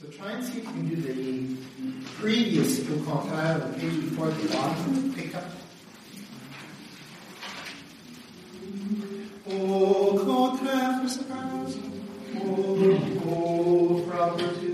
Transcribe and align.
So 0.00 0.06
try 0.08 0.32
and 0.32 0.42
see 0.42 0.60
if 0.60 0.64
you 0.64 0.70
can 0.70 0.88
do 0.88 0.96
the 0.96 1.56
previous 2.18 2.78
contraire, 3.04 3.58
the 3.58 3.78
page 3.78 4.00
before 4.00 4.28
the 4.28 4.48
bottom, 4.48 5.12
pick 5.12 5.34
up. 5.34 5.44
Au 9.46 10.18
contraire 10.24 11.02
for. 11.02 11.76
Au, 12.40 12.80
au 13.28 14.02
for 14.06 14.69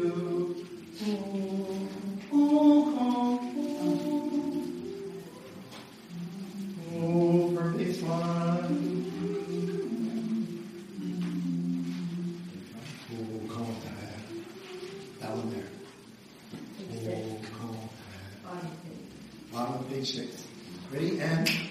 Six. 20.07 20.47
Ready? 20.93 21.19
And. 21.21 21.66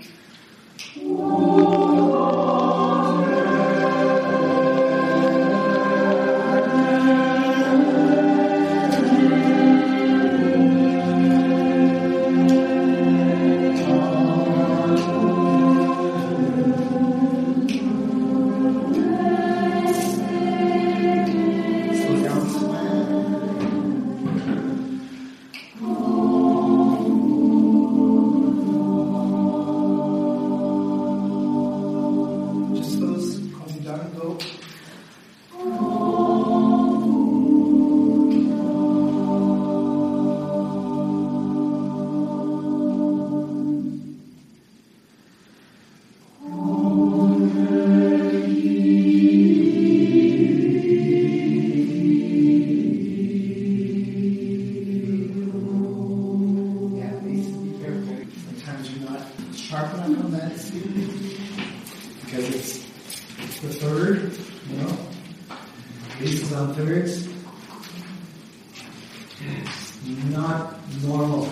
It's 69.42 69.98
not 70.30 70.80
normal. 71.04 71.48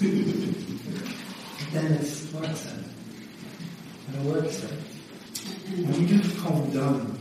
then 1.72 1.92
it's 1.92 2.32
works 2.32 2.64
then. 2.64 2.84
And 4.08 4.16
it 4.16 4.22
works 4.32 4.60
then. 4.60 4.78
When 5.84 5.94
you 6.00 6.18
do 6.18 6.40
calm 6.40 6.70
down, 6.70 7.18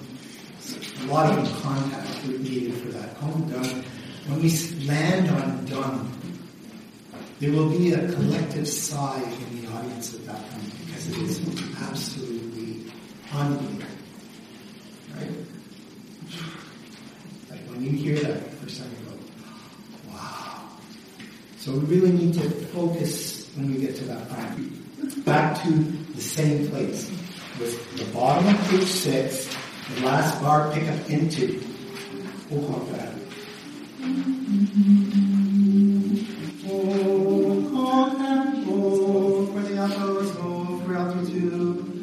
a 1.01 1.05
lot 1.05 1.37
of 1.37 1.61
contact 1.61 2.25
would 2.27 2.41
needed 2.41 2.75
for 2.75 2.89
that. 2.89 3.17
Calm 3.19 3.49
down. 3.49 3.83
When 4.27 4.41
we 4.41 4.49
land 4.85 5.29
on 5.29 5.65
done, 5.65 6.11
there 7.39 7.51
will 7.51 7.69
be 7.69 7.93
a 7.93 8.11
collective 8.11 8.67
sigh 8.67 9.21
in 9.21 9.61
the 9.61 9.71
audience 9.71 10.13
at 10.13 10.25
that 10.25 10.49
point 10.51 10.73
because 10.85 11.09
it 11.09 11.17
is 11.17 11.39
absolutely 11.81 12.91
unbelievable. 13.33 13.85
Right? 15.15 15.31
Like 17.49 17.68
when 17.79 17.95
you 17.95 18.13
hear 18.13 18.19
that 18.27 18.51
for 18.55 18.67
some 18.67 18.87
you 18.91 19.05
go, 19.05 19.15
wow. 20.11 20.67
So 21.57 21.71
we 21.71 21.95
really 21.95 22.11
need 22.11 22.33
to 22.33 22.49
focus 22.49 23.49
when 23.55 23.73
we 23.73 23.79
get 23.79 23.95
to 23.95 24.03
that 24.05 24.27
point. 24.27 25.23
Back 25.25 25.63
to 25.63 25.69
the 25.71 26.21
same 26.21 26.67
place. 26.67 27.09
With 27.57 27.97
the 27.97 28.05
bottom 28.13 28.53
of 28.53 28.69
page 28.69 28.83
six, 28.83 29.55
the 29.95 30.05
last 30.05 30.41
bar 30.41 30.71
pick 30.73 30.89
up 30.89 31.09
into 31.09 31.63
au 32.51 32.67
contraire. 32.67 33.15
Oh, 36.71 37.69
contraire, 37.71 38.53
oh, 38.67 39.45
for 39.47 39.61
the 39.61 39.77
altos, 39.77 40.35
oh, 40.41 40.83
for 40.85 40.95
alto 40.95 41.98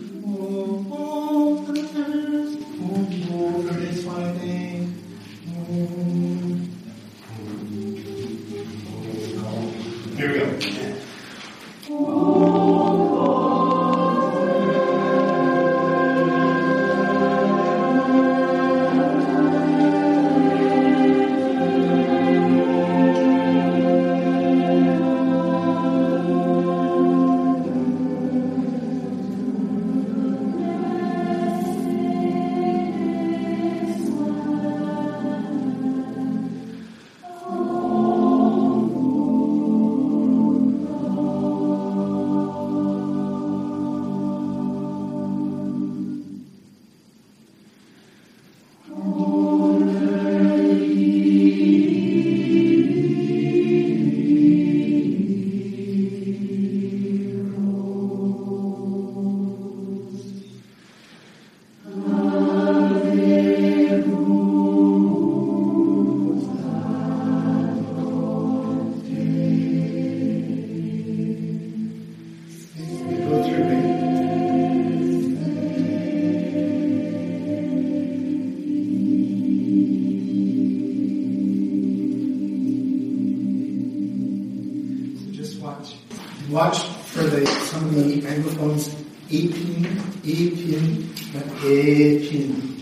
Watch 86.56 86.78
for 87.12 87.20
the 87.22 87.44
some 87.68 87.84
of 87.84 87.94
the 87.96 88.22
anglophones. 88.22 88.88
A 89.28 89.48
pin, 89.52 89.84
A 90.24 90.50
pin, 90.56 91.12
and 91.34 91.50
A 91.62 92.28
pin. 92.30 92.80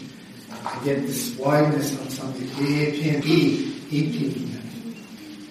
I 0.64 0.84
get 0.84 1.02
this 1.02 1.34
wideness 1.36 1.98
on 2.00 2.08
some 2.08 2.28
of 2.28 2.38
the 2.38 2.46
A 2.46 2.92
pin, 2.92 3.20
E, 3.26 3.74
A 3.90 4.00
pin. 4.12 4.62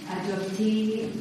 Adoptee 0.07 1.11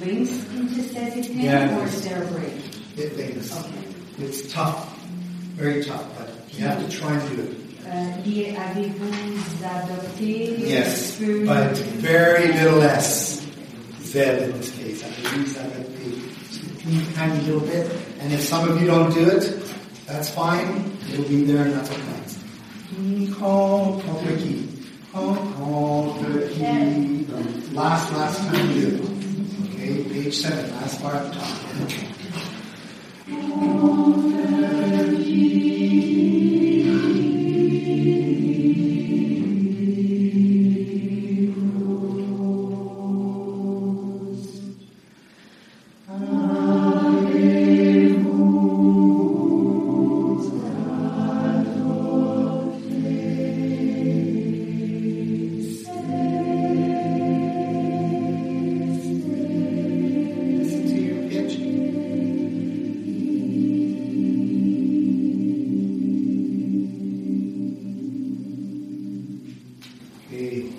rings 0.00 0.30
into 0.54 0.80
Sezipin 0.82 1.42
Yeah. 1.42 1.76
or 1.76 1.88
cerebrate? 1.88 2.62
It 2.96 3.14
things. 3.16 3.50
Okay. 3.50 4.24
It's 4.24 4.52
tough, 4.52 4.96
very 5.56 5.82
tough, 5.82 6.06
but 6.16 6.30
you 6.52 6.64
have 6.64 6.78
to 6.88 6.96
try 6.96 7.14
and 7.18 7.36
do 7.36 7.42
it. 7.42 7.50
Uh, 7.84 8.22
Adopté 9.66 10.68
Yes, 10.68 11.18
but 11.18 11.76
very 11.98 12.52
little 12.52 12.82
S. 12.82 13.42
Z 14.02 14.20
in 14.20 14.52
this 14.52 14.70
case. 14.70 15.02
I 15.02 15.10
can 15.10 15.97
use 16.88 17.06
that 17.14 17.28
at 17.28 17.30
the 17.30 17.36
tiny 17.36 17.44
little 17.44 17.60
bit. 17.60 17.90
And 18.20 18.32
if 18.32 18.40
some 18.42 18.68
of 18.68 18.80
you 18.80 18.86
don't 18.86 19.12
do 19.12 19.28
it, 19.28 19.74
that's 20.06 20.30
fine. 20.30 20.96
It'll 21.12 21.24
be 21.24 21.44
there 21.44 21.64
and 21.64 21.74
that's 21.74 21.90
okay. 21.90 23.32
Call, 23.38 24.00
call 24.00 24.20
key. 24.38 24.68
Call, 25.12 25.36
call 25.36 26.14
key. 26.48 27.26
Last, 27.72 28.12
last 28.12 28.38
time 28.48 28.70
you. 28.72 29.00
Okay, 29.74 30.04
page 30.04 30.34
seven, 30.36 30.70
last 30.72 31.00
part 31.00 31.16
of 31.16 31.32
the 31.34 32.27
Hey. 70.30 70.70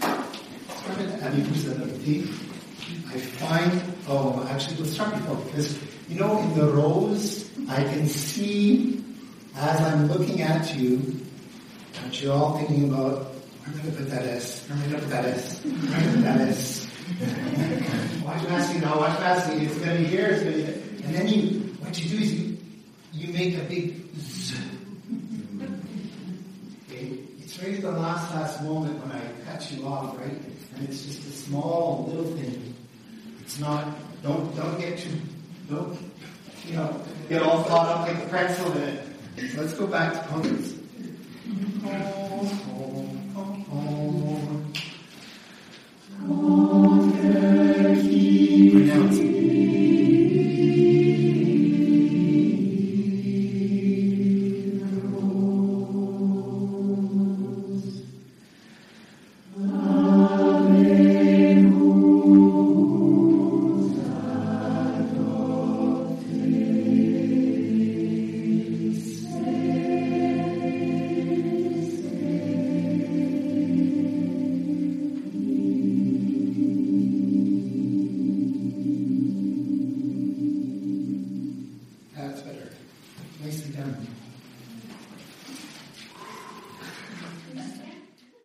Have 0.00 1.38
you 1.38 1.44
presented 1.44 1.96
thing. 2.02 2.22
I 3.06 3.18
find, 3.38 3.82
oh, 4.08 4.44
actually, 4.50 4.78
we'll 4.78 4.86
start 4.86 5.14
before 5.14 5.36
because, 5.36 5.78
you 6.08 6.18
know, 6.18 6.40
in 6.40 6.58
the 6.58 6.66
rows, 6.66 7.48
I 7.68 7.84
can 7.84 8.08
see 8.08 9.04
as 9.54 9.80
I'm 9.80 10.08
looking 10.08 10.42
at 10.42 10.74
you 10.74 11.20
that 12.02 12.20
you're 12.20 12.34
all 12.34 12.58
thinking 12.58 12.90
about, 12.90 13.32
I'm 13.64 13.74
going 13.74 13.84
to 13.84 13.92
put 13.92 14.10
that 14.10 14.24
S, 14.24 14.68
I'm 14.68 14.80
going 14.80 14.90
to 14.90 14.98
put 14.98 15.10
that 15.10 15.24
S, 15.26 15.64
I'm 15.64 15.70
going 15.70 16.02
to 16.02 16.10
put 16.10 16.22
that 16.22 16.40
S. 16.40 16.90
watch 18.24 18.42
last 18.48 18.74
you 18.74 18.80
now, 18.80 18.98
watch 18.98 19.20
last 19.20 19.52
you, 19.52 19.68
it's 19.68 19.78
going 19.78 19.98
to 19.98 20.02
be 20.02 20.08
here, 20.08 20.26
it's 20.30 20.42
going 20.42 20.56
to 20.56 20.58
be 20.58 20.64
there. 20.64 21.06
And 21.06 21.14
then 21.14 21.28
you, 21.28 21.60
what 21.78 21.96
you 21.96 22.10
do 22.10 22.24
is 22.24 22.34
you, 22.34 22.58
you 23.12 23.32
make 23.32 23.56
a 23.56 23.62
big 23.62 24.16
Z 24.18 24.79
Right 27.62 27.74
at 27.74 27.82
the 27.82 27.92
last, 27.92 28.34
last 28.34 28.62
moment 28.62 28.98
when 29.04 29.12
I 29.12 29.20
cut 29.44 29.70
you 29.70 29.86
off, 29.86 30.18
right? 30.18 30.32
And 30.32 30.88
it's 30.88 31.04
just 31.04 31.28
a 31.28 31.30
small 31.30 32.06
little 32.08 32.34
thing. 32.36 32.74
It's 33.42 33.58
not, 33.58 33.86
don't, 34.22 34.56
don't 34.56 34.80
get 34.80 34.98
too, 34.98 35.10
don't, 35.68 35.98
you 36.66 36.76
know, 36.76 36.98
get 37.28 37.42
all 37.42 37.62
caught 37.64 37.86
up 37.86 38.08
like 38.08 38.16
a 38.16 38.28
pretzel 38.28 38.72
in 38.72 38.88
it. 38.88 39.04
Let's 39.58 39.74
go 39.74 39.86
back 39.86 40.14
to 40.14 40.28
pumpkins. 40.28 40.79